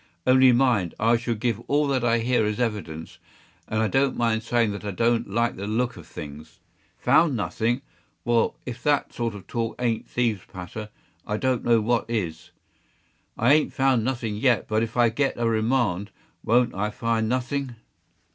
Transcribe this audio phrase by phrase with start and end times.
[0.25, 3.19] Only mind, I shall give all that I hear as evidence;
[3.67, 6.59] and I don’t mind saying that I don’t like the look of things.
[6.97, 7.83] ‘Found nothing!’
[8.25, 10.89] well, if that sort of talk ain’t thieves’ patter,
[11.27, 12.49] I don’t know what is.
[13.37, 16.09] I ain’t found nothing yet; but if I get a remand,
[16.43, 17.75] won’t I find nothing!